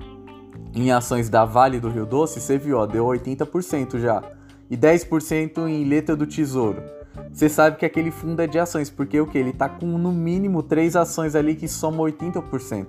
em 0.74 0.90
ações 0.92 1.28
da 1.28 1.44
Vale 1.44 1.80
do 1.80 1.88
Rio 1.88 2.04
Doce, 2.04 2.40
você 2.40 2.58
viu, 2.58 2.78
ó, 2.78 2.86
deu 2.86 3.06
80% 3.06 3.98
já. 3.98 4.22
E 4.70 4.76
10% 4.76 5.66
em 5.68 5.84
letra 5.84 6.14
do 6.14 6.26
Tesouro. 6.26 6.82
Você 7.32 7.48
sabe 7.48 7.76
que 7.76 7.86
aquele 7.86 8.10
fundo 8.10 8.42
é 8.42 8.46
de 8.46 8.58
ações, 8.58 8.90
porque 8.90 9.18
o 9.20 9.26
que? 9.26 9.38
Ele 9.38 9.52
tá 9.52 9.68
com 9.68 9.86
no 9.86 10.12
mínimo 10.12 10.62
três 10.62 10.94
ações 10.94 11.34
ali 11.34 11.54
que 11.54 11.66
somam 11.66 12.04
80%. 12.04 12.88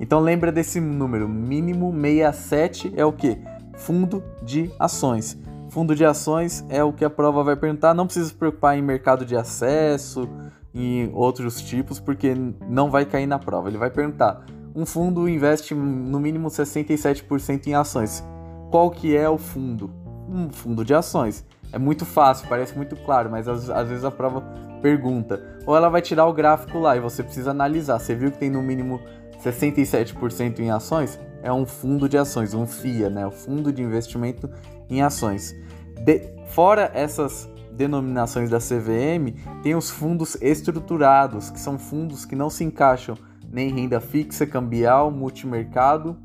Então 0.00 0.20
lembra 0.20 0.50
desse 0.50 0.80
número, 0.80 1.28
mínimo 1.28 1.92
67 1.92 2.92
é 2.96 3.04
o 3.04 3.12
que? 3.12 3.38
Fundo 3.76 4.22
de 4.42 4.70
ações. 4.78 5.38
Fundo 5.70 5.94
de 5.94 6.04
ações 6.04 6.64
é 6.68 6.82
o 6.82 6.92
que 6.92 7.04
a 7.04 7.10
prova 7.10 7.44
vai 7.44 7.56
perguntar, 7.56 7.94
não 7.94 8.06
precisa 8.06 8.28
se 8.28 8.34
preocupar 8.34 8.76
em 8.76 8.82
mercado 8.82 9.24
de 9.24 9.36
acesso, 9.36 10.28
em 10.74 11.10
outros 11.12 11.60
tipos, 11.60 12.00
porque 12.00 12.34
não 12.68 12.90
vai 12.90 13.04
cair 13.04 13.26
na 13.26 13.38
prova. 13.38 13.68
Ele 13.68 13.78
vai 13.78 13.90
perguntar 13.90 14.44
um 14.78 14.86
fundo 14.86 15.28
investe 15.28 15.74
no 15.74 16.20
mínimo 16.20 16.46
67% 16.48 17.66
em 17.66 17.74
ações. 17.74 18.22
Qual 18.70 18.92
que 18.92 19.16
é 19.16 19.28
o 19.28 19.36
fundo? 19.36 19.90
Um 20.28 20.48
fundo 20.50 20.84
de 20.84 20.94
ações. 20.94 21.44
É 21.72 21.78
muito 21.78 22.06
fácil, 22.06 22.48
parece 22.48 22.76
muito 22.76 22.94
claro, 22.94 23.28
mas 23.28 23.48
às, 23.48 23.68
às 23.68 23.88
vezes 23.88 24.04
a 24.04 24.10
prova 24.10 24.40
pergunta. 24.80 25.42
Ou 25.66 25.76
ela 25.76 25.88
vai 25.88 26.00
tirar 26.00 26.26
o 26.26 26.32
gráfico 26.32 26.78
lá 26.78 26.96
e 26.96 27.00
você 27.00 27.24
precisa 27.24 27.50
analisar. 27.50 27.98
Você 27.98 28.14
viu 28.14 28.30
que 28.30 28.38
tem 28.38 28.50
no 28.50 28.62
mínimo 28.62 29.00
67% 29.42 30.60
em 30.60 30.70
ações? 30.70 31.18
É 31.42 31.52
um 31.52 31.66
fundo 31.66 32.08
de 32.08 32.16
ações, 32.16 32.54
um 32.54 32.64
FIA, 32.64 33.10
né? 33.10 33.26
O 33.26 33.32
Fundo 33.32 33.72
de 33.72 33.82
Investimento 33.82 34.48
em 34.88 35.02
Ações. 35.02 35.56
De, 36.04 36.22
fora 36.50 36.88
essas 36.94 37.50
denominações 37.72 38.48
da 38.48 38.58
CVM, 38.58 39.34
tem 39.62 39.74
os 39.74 39.90
fundos 39.90 40.36
estruturados, 40.40 41.50
que 41.50 41.58
são 41.58 41.78
fundos 41.78 42.24
que 42.24 42.36
não 42.36 42.48
se 42.48 42.62
encaixam 42.62 43.16
nem 43.50 43.72
renda 43.72 44.00
fixa, 44.00 44.46
cambial, 44.46 45.10
multimercado 45.10 46.16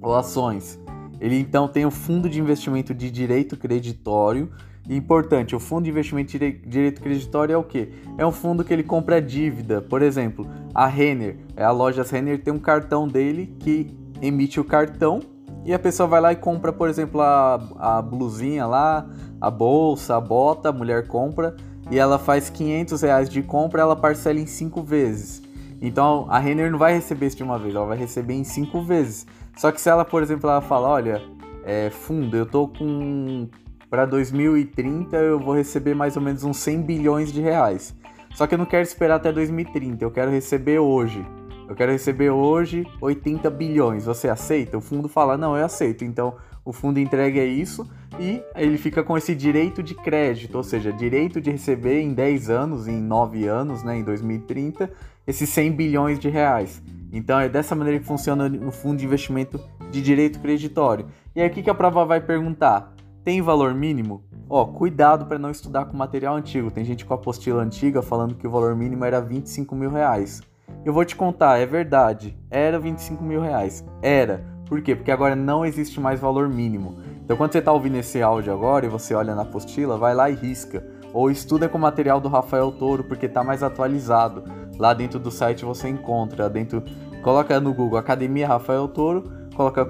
ou 0.00 0.14
ações. 0.14 0.78
Ele 1.20 1.38
então 1.38 1.68
tem 1.68 1.86
o 1.86 1.90
fundo 1.90 2.28
de 2.28 2.40
investimento 2.40 2.92
de 2.92 3.10
direito 3.10 3.56
creditório. 3.56 4.50
E 4.88 4.96
importante, 4.96 5.54
o 5.54 5.60
fundo 5.60 5.84
de 5.84 5.90
investimento 5.90 6.36
de 6.36 6.50
direito 6.66 7.00
creditório 7.00 7.52
é 7.52 7.56
o 7.56 7.62
que? 7.62 7.90
É 8.18 8.26
um 8.26 8.32
fundo 8.32 8.64
que 8.64 8.72
ele 8.72 8.82
compra 8.82 9.22
dívida. 9.22 9.80
Por 9.80 10.02
exemplo, 10.02 10.44
a 10.74 10.88
Renner, 10.88 11.36
a 11.56 11.70
loja 11.70 12.02
Renner 12.02 12.42
tem 12.42 12.52
um 12.52 12.58
cartão 12.58 13.06
dele 13.06 13.54
que 13.60 13.96
emite 14.20 14.58
o 14.58 14.64
cartão 14.64 15.20
e 15.64 15.72
a 15.72 15.78
pessoa 15.78 16.08
vai 16.08 16.20
lá 16.20 16.32
e 16.32 16.36
compra, 16.36 16.72
por 16.72 16.88
exemplo, 16.88 17.20
a, 17.20 17.54
a 17.78 18.02
blusinha 18.02 18.66
lá, 18.66 19.08
a 19.40 19.48
bolsa, 19.48 20.16
a 20.16 20.20
bota, 20.20 20.70
a 20.70 20.72
mulher 20.72 21.06
compra 21.06 21.54
e 21.88 21.98
ela 21.98 22.18
faz 22.18 22.50
500 22.50 23.02
reais 23.02 23.28
de 23.28 23.42
compra, 23.42 23.82
ela 23.82 23.94
parcela 23.94 24.40
em 24.40 24.46
5 24.46 24.82
vezes. 24.82 25.41
Então 25.82 26.26
a 26.30 26.38
Renner 26.38 26.70
não 26.70 26.78
vai 26.78 26.94
receber 26.94 27.26
isso 27.26 27.36
de 27.36 27.42
uma 27.42 27.58
vez, 27.58 27.74
ela 27.74 27.84
vai 27.84 27.98
receber 27.98 28.34
em 28.34 28.44
cinco 28.44 28.80
vezes. 28.82 29.26
Só 29.56 29.72
que 29.72 29.80
se 29.80 29.90
ela, 29.90 30.04
por 30.04 30.22
exemplo, 30.22 30.48
ela 30.48 30.60
fala, 30.60 30.88
olha, 30.88 31.20
é, 31.64 31.90
fundo, 31.90 32.36
eu 32.36 32.46
tô 32.46 32.68
com 32.68 33.48
para 33.90 34.06
2030 34.06 35.16
eu 35.16 35.38
vou 35.38 35.54
receber 35.54 35.94
mais 35.94 36.16
ou 36.16 36.22
menos 36.22 36.44
uns 36.44 36.56
100 36.58 36.82
bilhões 36.82 37.32
de 37.32 37.42
reais. 37.42 37.94
Só 38.34 38.46
que 38.46 38.54
eu 38.54 38.58
não 38.58 38.64
quero 38.64 38.82
esperar 38.82 39.16
até 39.16 39.30
2030, 39.30 40.02
eu 40.02 40.10
quero 40.10 40.30
receber 40.30 40.78
hoje. 40.78 41.26
Eu 41.68 41.74
quero 41.74 41.92
receber 41.92 42.30
hoje 42.30 42.86
80 43.00 43.50
bilhões. 43.50 44.04
Você 44.04 44.28
aceita? 44.28 44.78
O 44.78 44.80
fundo 44.80 45.08
fala: 45.08 45.36
"Não, 45.36 45.56
eu 45.56 45.64
aceito". 45.64 46.04
Então, 46.04 46.34
o 46.64 46.72
fundo 46.72 46.98
entrega 46.98 47.42
isso 47.42 47.88
e 48.18 48.42
ele 48.54 48.78
fica 48.78 49.02
com 49.02 49.16
esse 49.16 49.34
direito 49.34 49.82
de 49.82 49.94
crédito, 49.94 50.56
ou 50.56 50.62
seja, 50.62 50.92
direito 50.92 51.40
de 51.40 51.50
receber 51.50 52.00
em 52.00 52.12
10 52.12 52.50
anos, 52.50 52.88
em 52.88 53.00
9 53.00 53.46
anos, 53.46 53.82
né, 53.82 53.96
em 53.96 54.04
2030, 54.04 54.90
esses 55.26 55.48
100 55.48 55.72
bilhões 55.72 56.18
de 56.18 56.28
reais. 56.28 56.82
Então 57.12 57.38
é 57.38 57.48
dessa 57.48 57.74
maneira 57.74 58.00
que 58.00 58.06
funciona 58.06 58.50
o 58.66 58.70
fundo 58.70 58.98
de 58.98 59.04
investimento 59.04 59.60
de 59.90 60.00
direito 60.00 60.40
creditório. 60.40 61.06
E 61.36 61.40
aí 61.40 61.48
o 61.48 61.50
que, 61.50 61.68
a 61.68 61.74
prova 61.74 62.04
vai 62.04 62.20
perguntar? 62.20 62.94
Tem 63.22 63.40
valor 63.42 63.74
mínimo? 63.74 64.24
Ó, 64.48 64.64
cuidado 64.64 65.26
para 65.26 65.38
não 65.38 65.50
estudar 65.50 65.84
com 65.84 65.96
material 65.96 66.36
antigo. 66.36 66.70
Tem 66.70 66.84
gente 66.84 67.04
com 67.04 67.14
apostila 67.14 67.62
antiga 67.62 68.02
falando 68.02 68.34
que 68.34 68.46
o 68.46 68.50
valor 68.50 68.74
mínimo 68.74 69.04
era 69.04 69.20
25 69.20 69.74
mil 69.74 69.90
reais. 69.90 70.42
Eu 70.84 70.92
vou 70.92 71.04
te 71.04 71.14
contar, 71.14 71.58
é 71.58 71.66
verdade. 71.66 72.36
Era 72.50 72.78
25 72.78 73.22
mil 73.22 73.40
reais. 73.40 73.84
Era. 74.00 74.51
Por 74.72 74.80
quê? 74.80 74.96
Porque 74.96 75.10
agora 75.10 75.36
não 75.36 75.66
existe 75.66 76.00
mais 76.00 76.18
valor 76.18 76.48
mínimo. 76.48 76.96
Então 77.22 77.36
quando 77.36 77.52
você 77.52 77.58
está 77.58 77.70
ouvindo 77.70 77.96
esse 77.96 78.22
áudio 78.22 78.54
agora 78.54 78.86
e 78.86 78.88
você 78.88 79.14
olha 79.14 79.34
na 79.34 79.42
apostila, 79.42 79.98
vai 79.98 80.14
lá 80.14 80.30
e 80.30 80.34
risca. 80.34 80.82
Ou 81.12 81.30
estuda 81.30 81.68
com 81.68 81.76
o 81.76 81.80
material 81.82 82.18
do 82.18 82.30
Rafael 82.30 82.72
Toro, 82.72 83.04
porque 83.04 83.26
está 83.26 83.44
mais 83.44 83.62
atualizado. 83.62 84.44
Lá 84.78 84.94
dentro 84.94 85.20
do 85.20 85.30
site 85.30 85.62
você 85.62 85.90
encontra, 85.90 86.48
dentro, 86.48 86.82
coloca 87.22 87.60
no 87.60 87.74
Google 87.74 87.98
Academia 87.98 88.48
Rafael 88.48 88.88
Toro, 88.88 89.30
coloca 89.54 89.86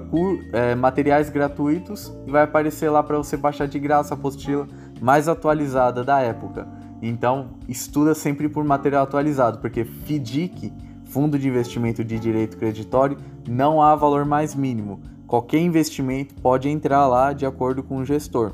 é, 0.51 0.75
materiais 0.75 1.29
gratuitos 1.29 2.13
e 2.27 2.29
vai 2.29 2.43
aparecer 2.43 2.89
lá 2.89 3.01
para 3.01 3.15
você 3.15 3.37
baixar 3.37 3.69
de 3.69 3.79
graça 3.79 4.13
a 4.13 4.17
apostila 4.17 4.67
mais 4.99 5.29
atualizada 5.29 6.03
da 6.03 6.19
época. 6.19 6.67
Então, 7.01 7.51
estuda 7.69 8.13
sempre 8.13 8.49
por 8.49 8.65
material 8.65 9.03
atualizado, 9.03 9.59
porque 9.59 9.85
FDIC, 9.85 10.73
Fundo 11.13 11.37
de 11.37 11.47
Investimento 11.47 12.03
de 12.03 12.17
Direito 12.17 12.57
Creditório, 12.57 13.19
não 13.47 13.83
há 13.83 13.95
valor 13.95 14.25
mais 14.25 14.55
mínimo. 14.55 14.99
Qualquer 15.27 15.59
investimento 15.59 16.33
pode 16.41 16.67
entrar 16.67 17.05
lá 17.05 17.33
de 17.33 17.45
acordo 17.45 17.83
com 17.83 17.97
o 17.97 18.05
gestor. 18.05 18.53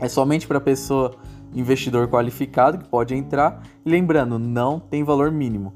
É 0.00 0.08
somente 0.08 0.46
para 0.46 0.58
pessoa 0.58 1.14
investidor 1.54 2.08
qualificado 2.08 2.78
que 2.78 2.88
pode 2.88 3.14
entrar. 3.14 3.62
Lembrando, 3.84 4.38
não 4.38 4.80
tem 4.80 5.04
valor 5.04 5.30
mínimo. 5.30 5.74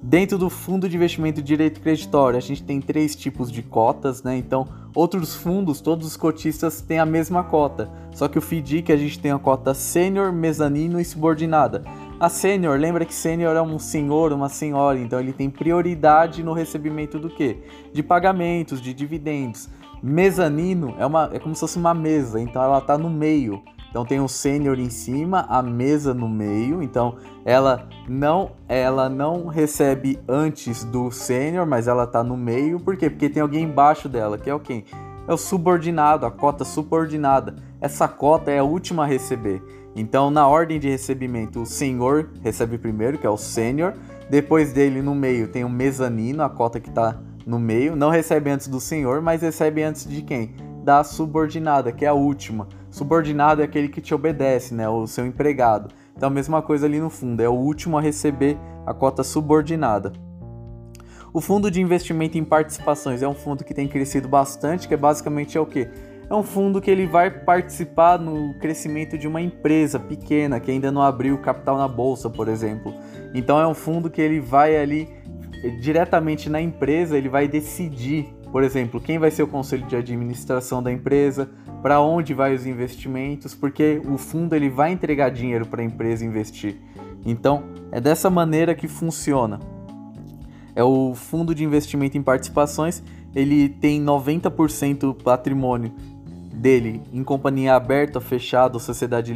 Dentro 0.00 0.38
do 0.38 0.48
fundo 0.48 0.88
de 0.88 0.96
investimento 0.96 1.42
de 1.42 1.46
direito 1.48 1.80
creditório, 1.80 2.38
a 2.38 2.40
gente 2.40 2.62
tem 2.62 2.80
três 2.80 3.14
tipos 3.14 3.52
de 3.52 3.62
cotas, 3.62 4.22
né? 4.22 4.38
Então, 4.38 4.66
outros 4.94 5.34
fundos, 5.34 5.82
todos 5.82 6.06
os 6.06 6.16
cotistas 6.16 6.80
têm 6.80 6.98
a 6.98 7.04
mesma 7.04 7.44
cota. 7.44 7.90
Só 8.14 8.26
que 8.26 8.38
o 8.38 8.40
FDIC 8.40 8.90
a 8.90 8.96
gente 8.96 9.18
tem 9.18 9.32
a 9.32 9.38
cota 9.38 9.74
sênior, 9.74 10.32
mezanino 10.32 10.98
e 10.98 11.04
subordinada. 11.04 11.84
A 12.18 12.30
sênior, 12.30 12.78
lembra 12.78 13.04
que 13.04 13.12
sênior 13.12 13.54
é 13.54 13.60
um 13.60 13.78
senhor, 13.78 14.32
uma 14.32 14.48
senhora, 14.48 14.98
então 14.98 15.20
ele 15.20 15.34
tem 15.34 15.50
prioridade 15.50 16.42
no 16.42 16.54
recebimento 16.54 17.18
do 17.18 17.28
quê? 17.28 17.58
De 17.92 18.02
pagamentos, 18.02 18.80
de 18.80 18.94
dividendos. 18.94 19.68
Mezanino 20.02 20.94
é, 20.98 21.04
uma, 21.04 21.28
é 21.30 21.38
como 21.38 21.54
se 21.54 21.60
fosse 21.60 21.76
uma 21.76 21.92
mesa, 21.92 22.40
então 22.40 22.62
ela 22.62 22.78
está 22.78 22.96
no 22.96 23.10
meio. 23.10 23.62
Então 23.90 24.02
tem 24.02 24.18
o 24.18 24.28
sênior 24.28 24.78
em 24.78 24.88
cima, 24.88 25.44
a 25.46 25.62
mesa 25.62 26.14
no 26.14 26.26
meio. 26.26 26.82
Então 26.82 27.16
ela 27.44 27.86
não 28.08 28.52
ela 28.66 29.10
não 29.10 29.46
recebe 29.46 30.18
antes 30.26 30.84
do 30.84 31.10
sênior, 31.10 31.66
mas 31.66 31.86
ela 31.86 32.06
tá 32.06 32.24
no 32.24 32.36
meio. 32.36 32.80
Por 32.80 32.96
quê? 32.96 33.10
Porque 33.10 33.28
tem 33.28 33.42
alguém 33.42 33.64
embaixo 33.64 34.08
dela, 34.08 34.38
que 34.38 34.48
é 34.48 34.54
o 34.54 34.60
quem? 34.60 34.86
É 35.28 35.34
o 35.34 35.36
subordinado, 35.36 36.24
a 36.24 36.30
cota 36.30 36.64
subordinada. 36.64 37.56
Essa 37.78 38.08
cota 38.08 38.50
é 38.50 38.58
a 38.58 38.64
última 38.64 39.02
a 39.02 39.06
receber. 39.06 39.62
Então, 39.98 40.30
na 40.30 40.46
ordem 40.46 40.78
de 40.78 40.90
recebimento, 40.90 41.62
o 41.62 41.66
senhor 41.66 42.28
recebe 42.42 42.76
primeiro, 42.76 43.16
que 43.16 43.26
é 43.26 43.30
o 43.30 43.38
sênior. 43.38 43.94
Depois 44.28 44.70
dele, 44.70 45.00
no 45.00 45.14
meio, 45.14 45.48
tem 45.48 45.64
o 45.64 45.70
mezanino, 45.70 46.42
a 46.42 46.50
cota 46.50 46.78
que 46.78 46.90
está 46.90 47.18
no 47.46 47.58
meio, 47.58 47.96
não 47.96 48.10
recebe 48.10 48.50
antes 48.50 48.68
do 48.68 48.78
senhor, 48.78 49.22
mas 49.22 49.40
recebe 49.40 49.82
antes 49.82 50.06
de 50.06 50.20
quem? 50.20 50.54
Da 50.84 51.02
subordinada, 51.02 51.92
que 51.92 52.04
é 52.04 52.08
a 52.08 52.12
última. 52.12 52.68
Subordinado 52.90 53.62
é 53.62 53.64
aquele 53.64 53.88
que 53.88 54.02
te 54.02 54.14
obedece, 54.14 54.74
né? 54.74 54.86
O 54.86 55.06
seu 55.06 55.24
empregado. 55.24 55.88
Então, 56.14 56.28
a 56.28 56.32
mesma 56.32 56.60
coisa 56.60 56.84
ali 56.84 57.00
no 57.00 57.08
fundo, 57.08 57.40
é 57.40 57.48
o 57.48 57.54
último 57.54 57.96
a 57.96 58.00
receber 58.02 58.58
a 58.84 58.92
cota 58.92 59.24
subordinada. 59.24 60.12
O 61.32 61.40
fundo 61.40 61.70
de 61.70 61.80
investimento 61.80 62.36
em 62.36 62.44
participações 62.44 63.22
é 63.22 63.28
um 63.28 63.34
fundo 63.34 63.64
que 63.64 63.74
tem 63.74 63.88
crescido 63.88 64.28
bastante, 64.28 64.88
que 64.88 64.94
é 64.94 64.96
basicamente 64.96 65.56
é 65.56 65.60
o 65.60 65.66
que? 65.66 65.88
É 66.28 66.34
um 66.34 66.42
fundo 66.42 66.80
que 66.80 66.90
ele 66.90 67.06
vai 67.06 67.30
participar 67.30 68.18
no 68.18 68.52
crescimento 68.54 69.16
de 69.16 69.28
uma 69.28 69.40
empresa 69.40 69.98
pequena 69.98 70.58
que 70.58 70.72
ainda 70.72 70.90
não 70.90 71.00
abriu 71.00 71.38
capital 71.38 71.78
na 71.78 71.86
bolsa, 71.86 72.28
por 72.28 72.48
exemplo. 72.48 72.92
Então 73.32 73.60
é 73.60 73.66
um 73.66 73.74
fundo 73.74 74.10
que 74.10 74.20
ele 74.20 74.40
vai 74.40 74.76
ali 74.76 75.08
diretamente 75.80 76.50
na 76.50 76.60
empresa, 76.60 77.16
ele 77.16 77.28
vai 77.28 77.46
decidir, 77.46 78.26
por 78.50 78.64
exemplo, 78.64 79.00
quem 79.00 79.18
vai 79.18 79.30
ser 79.30 79.44
o 79.44 79.46
conselho 79.46 79.86
de 79.86 79.94
administração 79.94 80.82
da 80.82 80.90
empresa, 80.90 81.48
para 81.80 82.00
onde 82.00 82.34
vai 82.34 82.54
os 82.54 82.66
investimentos, 82.66 83.54
porque 83.54 84.00
o 84.04 84.18
fundo 84.18 84.56
ele 84.56 84.68
vai 84.68 84.90
entregar 84.90 85.30
dinheiro 85.30 85.66
para 85.66 85.80
a 85.80 85.84
empresa 85.84 86.24
investir. 86.24 86.76
Então, 87.24 87.64
é 87.92 88.00
dessa 88.00 88.28
maneira 88.28 88.74
que 88.74 88.88
funciona. 88.88 89.60
É 90.74 90.82
o 90.82 91.14
fundo 91.14 91.54
de 91.54 91.64
investimento 91.64 92.18
em 92.18 92.22
participações, 92.22 93.02
ele 93.34 93.68
tem 93.68 94.02
90% 94.02 95.22
patrimônio 95.22 95.92
dele 96.56 97.02
em 97.12 97.22
companhia 97.22 97.74
aberta, 97.74 98.20
fechada, 98.20 98.78
sociedade 98.78 99.32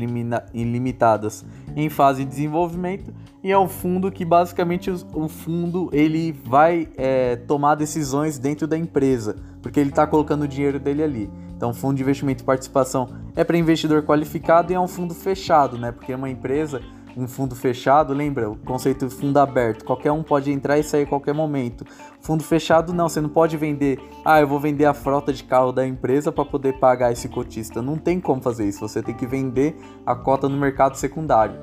ilimitadas 0.55 1.45
em 1.77 1.89
fase 1.89 2.25
de 2.25 2.31
desenvolvimento 2.31 3.12
e 3.43 3.53
é 3.53 3.59
um 3.59 3.69
fundo 3.69 4.11
que 4.11 4.25
basicamente 4.25 4.91
o 4.91 5.29
fundo 5.29 5.89
ele 5.93 6.33
vai 6.33 6.89
é, 6.97 7.37
tomar 7.37 7.75
decisões 7.75 8.39
dentro 8.39 8.67
da 8.67 8.77
empresa 8.77 9.37
porque 9.62 9.79
ele 9.79 9.91
está 9.91 10.07
colocando 10.07 10.43
o 10.43 10.49
dinheiro 10.49 10.79
dele 10.79 11.03
ali. 11.03 11.31
Então, 11.57 11.75
fundo 11.75 11.97
de 11.97 12.03
investimento 12.03 12.43
e 12.43 12.47
participação 12.47 13.11
é 13.37 13.45
para 13.45 13.57
investidor 13.57 14.03
qualificado 14.03 14.73
e 14.73 14.75
é 14.75 14.81
um 14.81 14.89
fundo 14.89 15.15
fechado, 15.15 15.77
né? 15.77 15.93
Porque 15.93 16.11
é 16.11 16.17
uma 16.17 16.31
empresa 16.31 16.81
um 17.17 17.26
fundo 17.26 17.55
fechado, 17.55 18.12
lembra 18.12 18.50
o 18.50 18.57
conceito 18.57 19.07
de 19.07 19.14
fundo 19.14 19.37
aberto? 19.38 19.85
Qualquer 19.85 20.12
um 20.12 20.23
pode 20.23 20.50
entrar 20.50 20.79
e 20.79 20.83
sair 20.83 21.02
a 21.02 21.07
qualquer 21.07 21.35
momento. 21.35 21.85
Fundo 22.21 22.43
fechado 22.43 22.93
não, 22.93 23.09
você 23.09 23.21
não 23.21 23.29
pode 23.29 23.57
vender. 23.57 23.99
Ah, 24.25 24.40
eu 24.40 24.47
vou 24.47 24.61
vender 24.61 24.85
a 24.85 24.95
frota 24.95 25.33
de 25.33 25.43
carro 25.45 25.73
da 25.73 25.87
empresa 25.87 26.31
para 26.31 26.45
poder 26.45 26.79
pagar 26.79 27.12
esse 27.12 27.29
cotista. 27.29 27.81
Não 27.83 27.97
tem 27.97 28.21
como 28.21 28.43
fazer 28.43 28.69
isso. 28.69 28.81
Você 28.81 29.02
tem 29.02 29.14
que 29.14 29.26
vender 29.26 29.76
a 30.05 30.14
cota 30.14 30.49
no 30.49 30.57
mercado 30.57 30.97
secundário. 30.97 31.57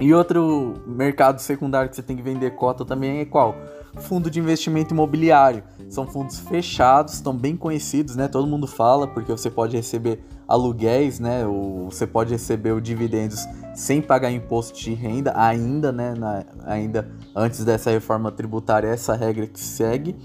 E 0.00 0.12
outro 0.12 0.74
mercado 0.86 1.38
secundário 1.40 1.88
que 1.88 1.96
você 1.96 2.02
tem 2.02 2.16
que 2.16 2.22
vender 2.22 2.50
cota 2.52 2.84
também 2.84 3.20
é 3.20 3.24
qual? 3.24 3.54
Fundo 4.00 4.30
de 4.30 4.38
investimento 4.40 4.92
imobiliário. 4.92 5.62
São 5.88 6.06
fundos 6.06 6.38
fechados, 6.38 7.14
estão 7.14 7.36
bem 7.36 7.56
conhecidos, 7.56 8.16
né? 8.16 8.28
Todo 8.28 8.46
mundo 8.46 8.66
fala 8.66 9.06
porque 9.06 9.30
você 9.30 9.50
pode 9.50 9.76
receber 9.76 10.20
aluguéis, 10.46 11.20
né? 11.20 11.46
Ou 11.46 11.90
você 11.90 12.06
pode 12.06 12.32
receber 12.32 12.72
os 12.72 12.82
dividendos 12.82 13.46
sem 13.74 14.00
pagar 14.02 14.30
imposto 14.30 14.78
de 14.78 14.94
renda 14.94 15.32
ainda, 15.36 15.92
né? 15.92 16.14
Na, 16.14 16.44
ainda 16.64 17.08
antes 17.34 17.64
dessa 17.64 17.90
reforma 17.90 18.30
tributária, 18.30 18.88
essa 18.88 19.14
regra 19.14 19.46
que 19.46 19.60
segue. 19.60 20.16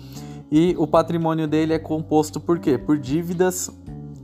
E 0.52 0.76
o 0.78 0.88
patrimônio 0.88 1.48
dele 1.48 1.74
é 1.74 1.80
composto 1.80 2.40
por 2.40 2.60
quê? 2.60 2.78
Por 2.78 2.98
dívidas 2.98 3.70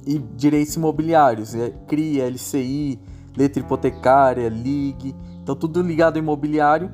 e 0.06 0.18
direitos 0.18 0.75
imobiliários, 0.75 1.54
é 1.56 1.72
CRI, 1.88 2.22
LCI, 2.22 3.00
letra 3.36 3.60
hipotecária, 3.60 4.50
LIG, 4.50 5.16
então 5.42 5.56
tudo 5.56 5.82
ligado 5.82 6.18
ao 6.18 6.24
imobiliário. 6.24 6.92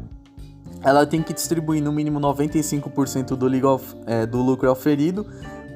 Ela 0.83 1.05
tem 1.05 1.21
que 1.21 1.33
distribuir 1.33 1.81
no 1.83 1.91
mínimo 1.91 2.19
95% 2.19 3.35
do, 3.35 3.47
é, 4.07 4.25
do 4.25 4.41
lucro 4.41 4.71
oferido 4.71 5.25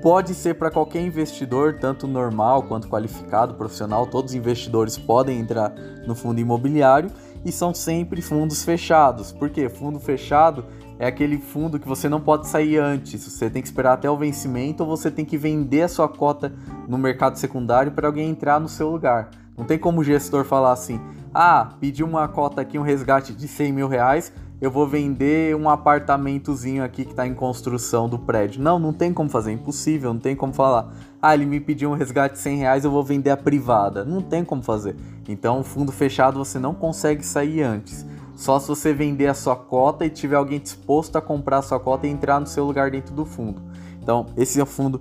pode 0.05 0.35
ser 0.35 0.53
para 0.53 0.69
qualquer 0.69 1.01
investidor, 1.01 1.79
tanto 1.79 2.05
normal 2.05 2.61
quanto 2.61 2.87
qualificado, 2.87 3.55
profissional, 3.55 4.05
todos 4.05 4.33
os 4.33 4.35
investidores 4.35 4.99
podem 4.99 5.39
entrar 5.39 5.73
no 6.05 6.13
fundo 6.13 6.39
imobiliário 6.39 7.09
e 7.43 7.51
são 7.51 7.73
sempre 7.73 8.21
fundos 8.21 8.63
fechados. 8.63 9.31
Por 9.31 9.49
quê? 9.49 9.67
Fundo 9.67 9.99
fechado 9.99 10.63
é 10.99 11.07
aquele 11.07 11.39
fundo 11.39 11.79
que 11.79 11.87
você 11.87 12.07
não 12.07 12.21
pode 12.21 12.47
sair 12.47 12.77
antes, 12.77 13.25
você 13.25 13.49
tem 13.49 13.63
que 13.63 13.67
esperar 13.67 13.93
até 13.93 14.07
o 14.07 14.15
vencimento 14.15 14.83
ou 14.83 14.89
você 14.89 15.09
tem 15.09 15.25
que 15.25 15.39
vender 15.39 15.81
a 15.81 15.87
sua 15.87 16.07
cota 16.07 16.53
no 16.87 16.99
mercado 16.99 17.37
secundário 17.37 17.91
para 17.91 18.07
alguém 18.07 18.29
entrar 18.29 18.59
no 18.59 18.69
seu 18.69 18.89
lugar. 18.91 19.31
Não 19.57 19.65
tem 19.65 19.79
como 19.79 20.01
o 20.01 20.03
gestor 20.03 20.45
falar 20.45 20.73
assim: 20.73 21.01
ah, 21.33 21.69
pedi 21.79 22.03
uma 22.03 22.27
cota 22.27 22.61
aqui, 22.61 22.77
um 22.77 22.83
resgate 22.83 23.33
de 23.33 23.47
100 23.47 23.71
mil 23.73 23.87
reais, 23.87 24.31
eu 24.65 24.71
vou 24.71 24.87
vender 24.87 25.55
um 25.55 25.69
apartamentozinho 25.69 26.83
aqui 26.83 27.05
que 27.05 27.11
está 27.11 27.27
em 27.27 27.35
construção 27.35 28.09
do 28.09 28.17
prédio. 28.17 28.59
Não, 28.59 28.79
não 28.79 28.91
tem 28.91 29.13
como 29.13 29.29
fazer, 29.29 29.51
impossível, 29.51 30.11
não 30.11 30.19
tem 30.19 30.35
como 30.35 30.53
falar. 30.53 30.91
Ah, 31.21 31.35
ele 31.35 31.45
me 31.45 31.59
pediu 31.59 31.91
um 31.91 31.93
resgate 31.93 32.33
de 32.33 32.39
100 32.39 32.57
reais, 32.57 32.83
eu 32.83 32.89
vou 32.89 33.03
vender 33.03 33.29
a 33.29 33.37
privada. 33.37 34.03
Não 34.03 34.23
tem 34.23 34.43
como 34.43 34.63
fazer. 34.63 34.95
Então, 35.29 35.63
fundo 35.63 35.91
fechado 35.91 36.39
você 36.39 36.57
não 36.57 36.73
consegue 36.73 37.23
sair 37.23 37.61
antes. 37.61 38.03
Só 38.35 38.59
se 38.59 38.67
você 38.67 38.91
vender 38.91 39.27
a 39.27 39.35
sua 39.35 39.55
cota 39.55 40.03
e 40.03 40.09
tiver 40.09 40.35
alguém 40.35 40.59
disposto 40.59 41.15
a 41.15 41.21
comprar 41.21 41.59
a 41.59 41.61
sua 41.61 41.79
cota 41.79 42.07
e 42.07 42.09
entrar 42.09 42.39
no 42.39 42.47
seu 42.47 42.65
lugar 42.65 42.89
dentro 42.89 43.13
do 43.13 43.23
fundo. 43.23 43.61
Então, 44.01 44.25
esse 44.35 44.59
é 44.59 44.63
o 44.63 44.65
fundo 44.65 44.99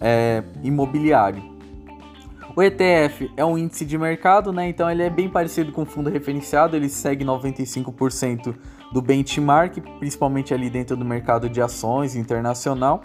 é, 0.00 0.42
imobiliário. 0.64 1.44
O 2.56 2.62
ETF 2.62 3.30
é 3.36 3.44
um 3.44 3.56
índice 3.56 3.84
de 3.84 3.96
mercado, 3.96 4.52
né? 4.52 4.68
Então 4.68 4.90
ele 4.90 5.02
é 5.02 5.10
bem 5.10 5.28
parecido 5.28 5.70
com 5.70 5.82
o 5.82 5.86
fundo 5.86 6.08
referenciado, 6.08 6.74
ele 6.74 6.88
segue 6.88 7.24
95% 7.24 8.54
do 8.92 9.02
benchmark, 9.02 9.78
principalmente 9.98 10.54
ali 10.54 10.70
dentro 10.70 10.96
do 10.96 11.04
mercado 11.04 11.48
de 11.48 11.60
ações 11.60 12.14
internacional. 12.14 13.02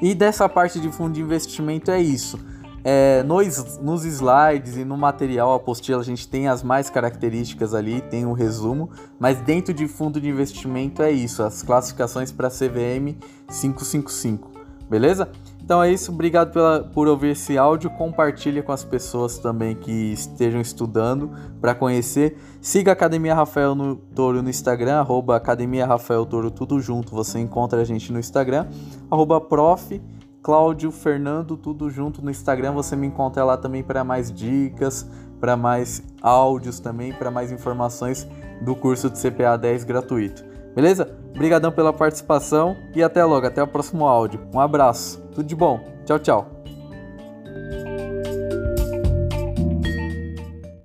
E 0.00 0.14
dessa 0.14 0.48
parte 0.48 0.80
de 0.80 0.90
fundo 0.90 1.14
de 1.14 1.20
investimento 1.20 1.90
é 1.90 2.00
isso. 2.00 2.38
É, 2.82 3.22
nos, 3.24 3.78
nos 3.78 4.04
slides 4.06 4.78
e 4.78 4.84
no 4.86 4.96
material 4.96 5.52
apostila 5.52 6.00
a 6.00 6.04
gente 6.04 6.26
tem 6.26 6.48
as 6.48 6.62
mais 6.62 6.88
características 6.88 7.74
ali, 7.74 8.00
tem 8.00 8.24
o 8.24 8.30
um 8.30 8.32
resumo, 8.32 8.88
mas 9.18 9.38
dentro 9.42 9.74
de 9.74 9.86
fundo 9.86 10.18
de 10.18 10.30
investimento 10.30 11.02
é 11.02 11.10
isso, 11.10 11.42
as 11.42 11.62
classificações 11.62 12.32
para 12.32 12.48
CVM 12.48 13.18
555, 13.48 14.50
beleza? 14.88 15.30
Então 15.62 15.82
é 15.82 15.92
isso, 15.92 16.10
obrigado 16.12 16.52
pela, 16.52 16.80
por 16.80 17.06
ouvir 17.06 17.30
esse 17.30 17.56
áudio. 17.56 17.90
Compartilhe 17.90 18.62
com 18.62 18.72
as 18.72 18.82
pessoas 18.82 19.38
também 19.38 19.74
que 19.74 19.90
estejam 19.90 20.60
estudando 20.60 21.30
para 21.60 21.74
conhecer. 21.74 22.36
Siga 22.60 22.90
a 22.90 22.94
Academia 22.94 23.34
Rafael 23.34 23.74
no 23.74 23.96
Toro 23.96 24.42
no 24.42 24.50
Instagram, 24.50 24.96
arroba 24.96 25.36
Academia 25.36 25.86
Rafael 25.86 26.26
Toro, 26.26 26.50
tudo 26.50 26.80
junto. 26.80 27.14
Você 27.14 27.38
encontra 27.38 27.80
a 27.80 27.84
gente 27.84 28.12
no 28.12 28.18
Instagram, 28.18 28.66
arroba 29.10 29.40
prof. 29.40 30.00
Cláudio 30.42 30.90
Fernando, 30.90 31.54
tudo 31.54 31.90
junto 31.90 32.22
no 32.22 32.30
Instagram. 32.30 32.72
Você 32.72 32.96
me 32.96 33.06
encontra 33.06 33.44
lá 33.44 33.58
também 33.58 33.82
para 33.82 34.02
mais 34.02 34.32
dicas, 34.32 35.06
para 35.38 35.54
mais 35.54 36.02
áudios 36.22 36.80
também, 36.80 37.12
para 37.12 37.30
mais 37.30 37.52
informações 37.52 38.26
do 38.62 38.74
curso 38.74 39.10
de 39.10 39.20
CPA 39.20 39.56
10 39.58 39.84
gratuito. 39.84 40.42
Beleza? 40.74 41.10
Obrigadão 41.34 41.72
pela 41.72 41.92
participação 41.92 42.76
e 42.94 43.02
até 43.02 43.24
logo, 43.24 43.46
até 43.46 43.62
o 43.62 43.66
próximo 43.66 44.06
áudio. 44.06 44.40
Um 44.54 44.60
abraço, 44.60 45.19
tudo 45.34 45.42
de 45.44 45.54
bom, 45.54 45.80
tchau, 46.04 46.18
tchau. 46.18 46.59